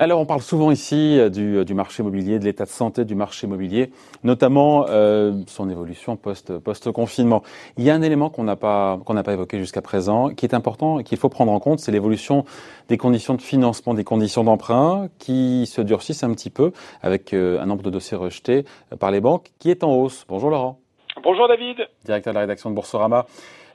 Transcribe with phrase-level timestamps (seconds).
[0.00, 3.14] Alors, on parle souvent ici euh, du, du marché immobilier, de l'état de santé du
[3.14, 3.92] marché immobilier,
[4.24, 7.42] notamment euh, son évolution post, post-confinement.
[7.76, 10.46] Il y a un élément qu'on n'a pas, qu'on n'a pas évoqué jusqu'à présent, qui
[10.46, 12.46] est important et qu'il faut prendre en compte, c'est l'évolution
[12.88, 16.72] des conditions de financement, des conditions d'emprunt, qui se durcissent un petit peu
[17.02, 18.64] avec euh, un nombre de dossiers rejetés
[18.94, 20.24] euh, par les banques, qui est en hausse.
[20.26, 20.78] Bonjour Laurent.
[21.22, 21.76] Bonjour David.
[22.06, 23.26] Directeur de la rédaction de Boursorama.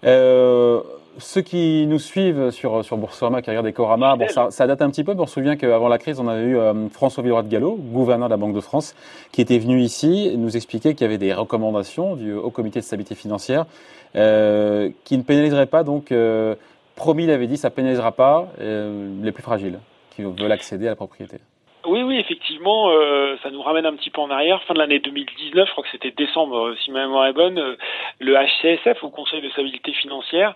[0.04, 0.82] Euh,
[1.18, 4.90] ceux qui nous suivent sur, sur Boursorama, qui regardent Ecorama, bon, ça, ça, date un
[4.90, 5.16] petit peu.
[5.18, 8.28] on se souvient qu'avant la crise, on avait eu euh, François Villeroy de Gallo, gouverneur
[8.28, 8.96] de la Banque de France,
[9.32, 12.86] qui était venu ici nous expliquer qu'il y avait des recommandations du Haut Comité de
[12.86, 13.66] stabilité financière
[14.16, 15.84] euh, qui ne pénaliseraient pas.
[15.84, 16.56] Donc, euh,
[16.96, 19.80] promis, il avait dit, ça pénalisera pas euh, les plus fragiles
[20.16, 21.38] qui veulent accéder à la propriété.
[21.96, 24.62] Oui, oui, effectivement, euh, ça nous ramène un petit peu en arrière.
[24.64, 27.58] Fin de l'année 2019, je crois que c'était décembre, euh, si ma mémoire est bonne,
[27.58, 27.78] euh,
[28.20, 30.54] le HCSF, au Conseil de stabilité financière,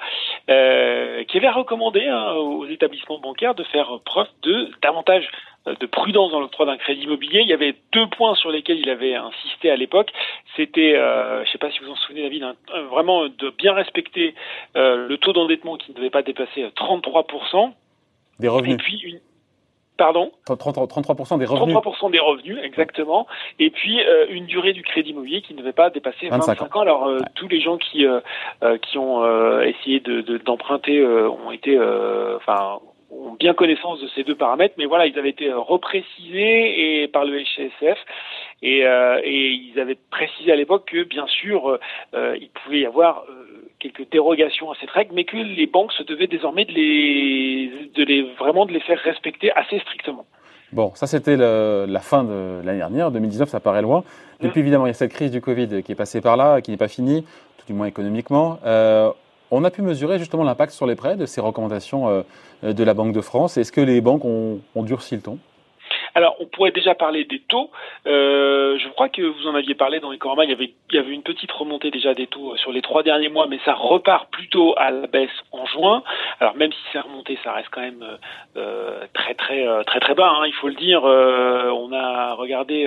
[0.49, 5.29] euh, qui avait recommandé hein, aux établissements bancaires de faire preuve de davantage
[5.65, 7.39] de prudence dans l'octroi d'un crédit immobilier.
[7.39, 10.11] Il y avait deux points sur lesquels il avait insisté à l'époque.
[10.57, 12.53] C'était, euh, je ne sais pas si vous en souvenez, David,
[12.91, 14.35] vraiment de bien respecter
[14.75, 17.71] euh, le taux d'endettement qui ne devait pas dépasser 33%.
[18.39, 18.75] Des revenus.
[18.75, 19.19] Et puis une,
[19.99, 21.75] Pardon 33% des revenus.
[21.75, 23.27] 33% des revenus, exactement.
[23.59, 26.75] Et puis euh, une durée du crédit immobilier qui ne devait pas dépasser 25, 25
[26.77, 26.79] ans.
[26.79, 27.25] Alors euh, ouais.
[27.35, 28.21] tous les gens qui euh,
[28.81, 31.77] qui ont essayé de d'emprunter ont été,
[32.37, 32.79] enfin
[33.11, 37.25] ont bien connaissance de ces deux paramètres, mais voilà, ils avaient été reprécisés et par
[37.25, 37.97] le HCSF
[38.61, 41.79] et, euh, et ils avaient précisé à l'époque que bien sûr
[42.13, 43.23] euh, il pouvait y avoir
[43.79, 48.03] quelques dérogations à cette règle, mais que les banques se devaient désormais de les, de
[48.03, 50.25] les vraiment de les faire respecter assez strictement.
[50.71, 54.03] Bon, ça c'était la fin de l'année dernière, 2019, ça paraît loin.
[54.41, 54.63] Depuis, mmh.
[54.63, 56.77] évidemment, il y a cette crise du Covid qui est passée par là, qui n'est
[56.77, 57.23] pas finie,
[57.57, 58.59] tout du moins économiquement.
[58.65, 59.11] Euh,
[59.51, 62.07] on a pu mesurer justement l'impact sur les prêts de ces recommandations
[62.63, 63.57] euh, de la Banque de France.
[63.57, 65.39] Est-ce que les banques ont, ont durci le ton?
[66.15, 67.69] Alors, on pourrait déjà parler des taux.
[68.07, 70.43] Euh, je crois que vous en aviez parlé dans les Corma.
[70.43, 73.03] Il y avait, il y avait une petite remontée déjà des taux sur les trois
[73.03, 76.03] derniers mois, mais ça repart plutôt à la baisse en juin.
[76.39, 78.03] Alors, même si c'est remonté, ça reste quand même
[78.57, 80.29] euh, très, très, très, très bas.
[80.29, 81.05] Hein, il faut le dire.
[81.05, 82.85] Euh, on a regardé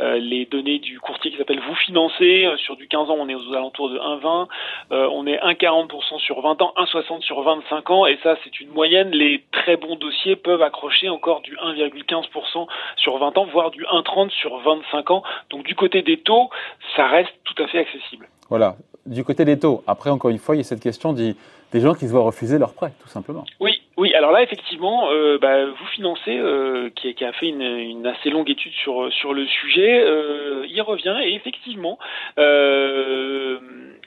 [0.00, 2.48] euh, les données du courtier qui s'appelle Vous Financer.
[2.58, 4.48] Sur du 15 ans, on est aux alentours de 1,20.
[4.90, 9.10] on est 1,40% sur 20 ans, 1,60 sur 25 ans, et ça, c'est une moyenne.
[9.10, 12.57] Les très bons dossiers peuvent accrocher encore du 1,15%
[12.96, 15.22] sur 20 ans, voire du 1,30 sur 25 ans.
[15.50, 16.50] Donc du côté des taux,
[16.96, 18.28] ça reste tout à fait accessible.
[18.48, 18.76] Voilà,
[19.06, 19.82] du côté des taux.
[19.86, 21.36] Après, encore une fois, il y a cette question des,
[21.72, 23.44] des gens qui se voient refuser leur prêt, tout simplement.
[23.60, 27.62] Oui, oui, alors là, effectivement, euh, bah, vous financez, euh, qui, qui, a fait une,
[27.62, 31.98] une, assez longue étude sur, sur le sujet, euh, il revient et effectivement,
[32.38, 33.58] euh,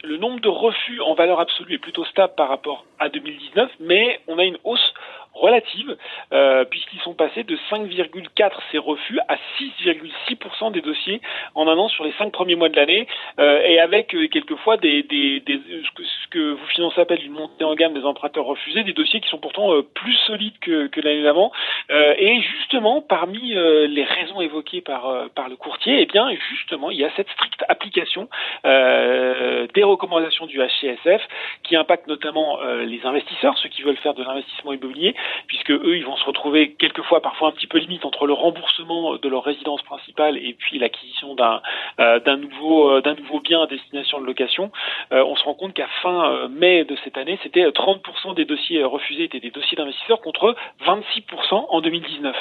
[0.03, 4.19] le nombre de refus en valeur absolue est plutôt stable par rapport à 2019, mais
[4.27, 4.93] on a une hausse
[5.41, 5.97] relative,
[6.31, 11.21] euh, puisqu'ils sont passés de 5,4 ces refus à 6,6% des dossiers
[11.55, 13.07] en un an sur les cinq premiers mois de l'année,
[13.39, 17.93] euh, et avec euh, quelquefois des, ce, que, vous financez appelle une montée en gamme
[17.93, 21.51] des emprunteurs refusés, des dossiers qui sont pourtant plus solides que, que l'année d'avant.
[21.91, 26.89] Euh, et justement, parmi euh, les raisons évoquées par, par le courtier, eh bien justement,
[26.91, 28.29] il y a cette stricte application
[28.63, 31.21] des recommandations du HCSF
[31.63, 35.15] qui impacte notamment les investisseurs, ceux qui veulent faire de l'investissement immobilier,
[35.47, 39.15] puisque eux, ils vont se retrouver quelquefois, parfois un petit peu limite entre le remboursement
[39.15, 41.61] de leur résidence principale et puis l'acquisition d'un
[41.99, 44.71] euh, d'un nouveau euh, d'un nouveau bien à destination de location.
[45.11, 48.83] Euh, on se rend compte qu'à fin mai de cette année, c'était 30% des dossiers
[48.83, 52.35] refusés étaient des dossiers d'investisseurs contre 26% en 2019.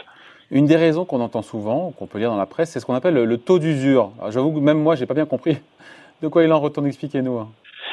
[0.51, 2.95] Une des raisons qu'on entend souvent, qu'on peut lire dans la presse, c'est ce qu'on
[2.95, 4.11] appelle le, le taux d'usure.
[4.31, 5.59] J'avoue que même moi, j'ai pas bien compris
[6.23, 6.87] de quoi il en retourne.
[6.87, 7.39] Expliquez-nous.
[7.39, 7.49] Hein.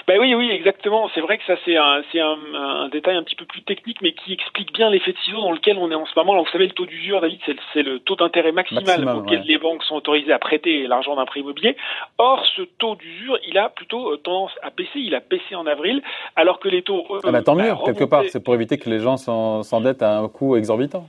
[0.08, 1.10] Ben oui, oui, exactement.
[1.14, 3.98] C'est vrai que ça, c'est un, c'est un, un, détail un petit peu plus technique,
[4.02, 6.32] mais qui explique bien l'effet de ciseau dans lequel on est en ce moment.
[6.32, 9.40] Alors, vous savez, le taux d'usure, David, c'est, c'est le taux d'intérêt maximal, maximal auquel
[9.40, 9.46] ouais.
[9.46, 11.76] les banques sont autorisées à prêter l'argent d'un prêt immobilier.
[12.20, 15.00] Or, ce taux d'usure, il a plutôt euh, tendance à baisser.
[15.00, 16.02] Il a baissé en avril,
[16.38, 17.04] alors que les taux.
[17.12, 18.24] Euh, ah ben, tant mieux, quelque part.
[18.30, 21.06] C'est pour éviter que les gens s'endettent à un coût exorbitant.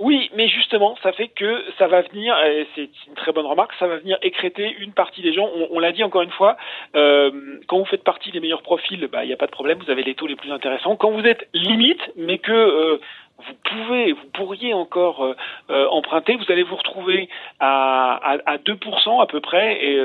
[0.00, 2.36] Oui, mais justement, ça fait que ça va venir,
[2.74, 5.48] c'est une très bonne remarque, ça va venir écréter une partie des gens.
[5.70, 6.56] On, l'a dit encore une fois,
[6.94, 9.78] euh, quand vous faites partie des meilleurs profils, il bah, n'y a pas de problème,
[9.84, 10.94] vous avez les taux les plus intéressants.
[10.94, 13.00] Quand vous êtes limite, mais que euh,
[13.38, 15.34] vous pouvez, vous pourriez encore
[15.70, 17.28] euh, emprunter, vous allez vous retrouver
[17.58, 20.00] à, à, à 2% à peu près et,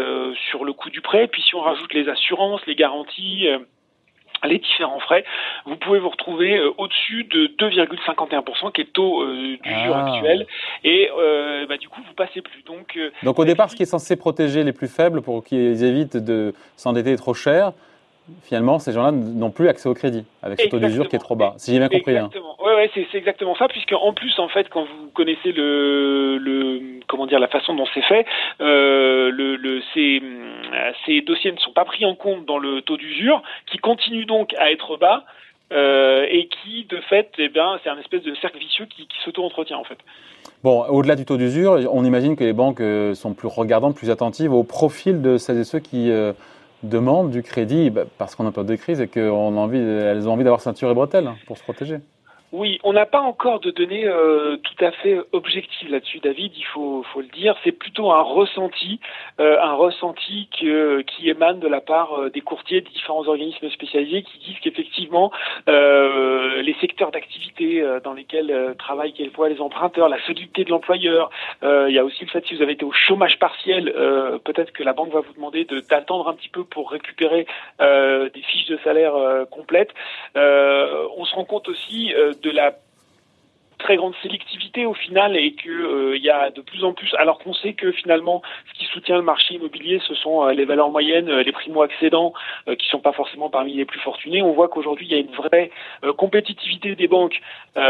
[0.50, 1.28] sur le coût du prêt.
[1.28, 3.48] Puis si on rajoute les assurances, les garanties
[4.48, 5.24] les différents frais,
[5.66, 10.14] vous pouvez vous retrouver euh, au-dessus de 2,51% qui est le taux euh, d'usure ah.
[10.14, 10.48] actuel
[10.84, 12.64] et euh, bah, du coup vous passez plus.
[12.64, 16.18] Donc, Donc au départ ce qui est censé protéger les plus faibles pour qu'ils évitent
[16.18, 17.74] de s'endetter trop cher,
[18.44, 21.36] finalement, ces gens-là n'ont plus accès au crédit avec ce taux d'usure qui est trop
[21.36, 21.54] bas.
[21.58, 22.18] Si j'ai bien compris.
[22.18, 22.26] Hein.
[22.26, 22.52] Exactement.
[22.52, 22.53] Hein.
[22.64, 27.40] Ouais, c'est exactement ça, puisque en plus, en fait, quand vous connaissez le, comment dire,
[27.40, 28.26] la façon dont c'est fait,
[28.62, 29.30] euh,
[29.94, 34.54] ces, dossiers ne sont pas pris en compte dans le taux d'usure, qui continue donc
[34.54, 35.26] à être bas.
[35.72, 39.18] Euh, et qui, de fait, eh bien, c'est un espèce de cercle vicieux qui, qui
[39.26, 39.98] s'auto-entretient en fait.
[40.64, 44.12] Bon, au-delà du taux d'usure, on imagine que les banques euh, sont plus regardantes, plus
[44.12, 46.12] attentives au profil de celles et ceux qui
[46.84, 50.62] demandent du crédit bah, parce qu'on a peur de crise et qu'elles ont envie d'avoir
[50.62, 51.98] ceinture et bretelles pour se protéger.
[52.54, 56.52] Oui, on n'a pas encore de données euh, tout à fait objectives là-dessus, David.
[56.56, 57.56] Il faut, faut le dire.
[57.64, 59.00] C'est plutôt un ressenti,
[59.40, 63.72] euh, un ressenti que, qui émane de la part euh, des courtiers des différents organismes
[63.72, 65.32] spécialisés qui disent qu'effectivement
[65.66, 71.30] les secteurs d'activité dans lesquels travaillent quelquefois les emprunteurs, la solidité de l'employeur.
[71.62, 73.92] il y a aussi le fait si vous avez été au chômage partiel,
[74.44, 77.46] peut-être que la banque va vous demander d'attendre un petit peu pour récupérer
[77.80, 79.14] des fiches de salaire
[79.50, 79.94] complètes.
[80.36, 82.14] on se rend compte aussi
[82.44, 82.74] de la
[83.84, 87.14] très grande sélectivité au final et que euh, il y a de plus en plus
[87.16, 88.42] alors qu'on sait que finalement
[88.72, 91.82] ce qui soutient le marché immobilier ce sont euh, les valeurs moyennes euh, les primo
[91.82, 92.34] accédants
[92.80, 94.42] qui sont pas forcément parmi les plus fortunés.
[94.42, 95.70] On voit qu'aujourd'hui il y a une vraie
[96.18, 97.42] compétitivité des banques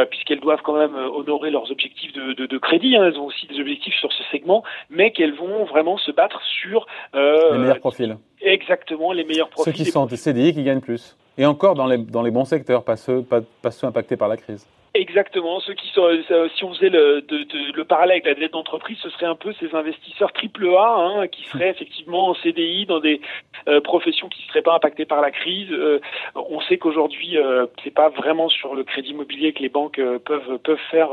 [0.10, 3.06] puisqu'elles doivent quand même honorer leurs objectifs de, de, de crédit hein.
[3.06, 6.88] elles ont aussi des objectifs sur ce segment mais qu'elles vont vraiment se battre sur
[7.14, 8.18] les meilleurs profils.
[8.42, 11.88] Exactement les meilleurs profils ceux qui sont des CDI qui gagnent plus et encore dans
[11.88, 14.68] les, dans les bons secteurs, pas ceux, pas, pas ceux impactés par la crise.
[14.96, 15.60] Exactement.
[15.60, 18.96] Ceux qui sont, euh, si on faisait le, de, le parallèle avec la dette d'entreprise,
[19.02, 23.00] ce serait un peu ces investisseurs triple A hein, qui seraient effectivement en CDI dans
[23.00, 23.20] des
[23.68, 25.72] euh, professions qui ne seraient pas impactées par la crise.
[25.72, 26.00] Euh,
[26.36, 30.60] on sait qu'aujourd'hui, euh, c'est pas vraiment sur le crédit immobilier que les banques peuvent
[30.60, 31.10] peuvent faire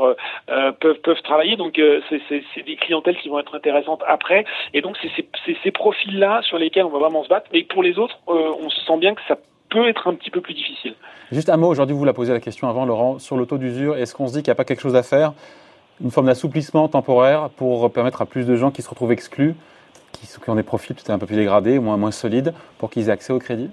[0.79, 1.55] peuvent peuvent travailler.
[1.55, 4.45] Donc c'est des clientèles qui vont être intéressantes après.
[4.75, 7.49] Et donc c'est ces profils-là sur lesquels on va vraiment se battre.
[7.51, 9.37] Mais pour les autres, on se sent bien que ça
[9.71, 10.93] peut être un petit peu plus difficile.
[11.31, 13.95] Juste un mot, aujourd'hui vous la posé la question avant Laurent, sur le taux d'usure,
[13.95, 15.33] est-ce qu'on se dit qu'il n'y a pas quelque chose à faire
[16.03, 19.55] Une forme d'assouplissement temporaire pour permettre à plus de gens qui se retrouvent exclus,
[20.11, 23.13] qui, ont des profils peut-être un peu plus dégradés, moins, moins solides, pour qu'ils aient
[23.13, 23.69] accès au crédit?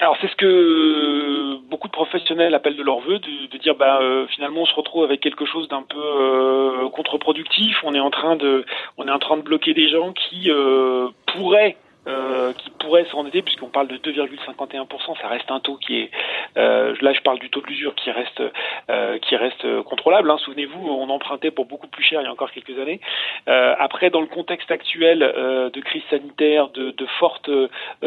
[0.00, 4.26] Alors c'est ce que beaucoup de professionnels appellent de leur vœu, de, dire bah euh,
[4.26, 7.76] finalement on se retrouve avec quelque chose d'un peu euh, contre-productif.
[7.84, 8.64] On est en train de
[8.98, 11.76] on est en train de bloquer des gens qui euh, pourraient
[12.08, 16.10] euh, qui pourrait s'endetter, puisqu'on parle de 2,51%, ça reste un taux qui est,
[16.56, 18.42] euh, là je parle du taux de l'usure qui reste,
[18.90, 20.28] euh, qui reste contrôlable.
[20.28, 20.38] Hein.
[20.38, 23.00] Souvenez-vous, on empruntait pour beaucoup plus cher il y a encore quelques années.
[23.48, 27.48] Euh, après, dans le contexte actuel euh, de crise sanitaire, de, de forte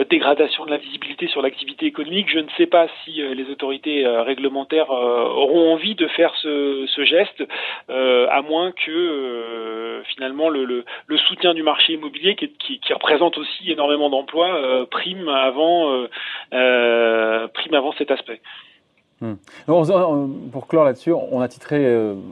[0.10, 4.90] dégradation de la visibilité sur l'activité économique, je ne sais pas si les autorités réglementaires
[4.90, 7.44] auront envie de faire ce, ce geste,
[7.90, 13.38] à moins que finalement le, le, le, soutien du marché immobilier qui, qui, qui représente
[13.38, 16.10] aussi énormément énormément d'emplois euh, prime avant euh,
[16.54, 18.42] euh, prime avant cet aspect.
[19.22, 19.36] Hmm.
[20.52, 21.78] pour clore là-dessus, on a titré,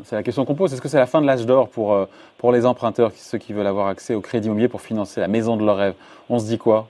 [0.03, 1.97] c'est la question qu'on pose, est-ce que c'est la fin de l'âge d'or pour,
[2.38, 5.55] pour les emprunteurs, ceux qui veulent avoir accès au crédit immobilier pour financer la maison
[5.55, 5.94] de leur rêve
[6.29, 6.89] On se dit quoi?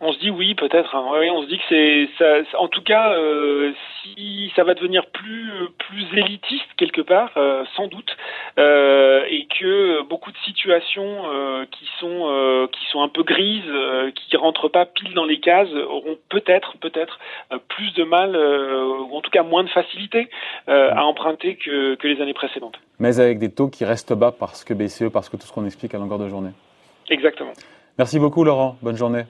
[0.00, 0.94] On se dit oui, peut-être.
[0.94, 1.06] Hein.
[1.12, 5.06] Oui, on se dit que c'est, ça, en tout cas, euh, si ça va devenir
[5.06, 8.16] plus plus élitiste quelque part, euh, sans doute,
[8.58, 13.70] euh, et que beaucoup de situations euh, qui sont euh, qui sont un peu grises,
[14.14, 17.18] qui rentrent pas pile dans les cases, auront peut-être peut-être
[17.68, 20.28] plus de mal, ou en tout cas moins de facilité
[20.66, 22.78] à emprunter que que les années précédentes.
[22.98, 25.66] Mais avec des taux qui restent bas parce que BCE, parce que tout ce qu'on
[25.66, 26.50] explique à longueur de journée.
[27.10, 27.52] Exactement.
[27.98, 28.76] Merci beaucoup, Laurent.
[28.82, 29.24] Bonne journée.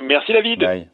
[0.00, 0.88] Merci David.